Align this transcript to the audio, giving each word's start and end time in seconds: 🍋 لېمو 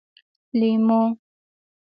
🍋 0.55 0.59
لېمو 0.59 1.01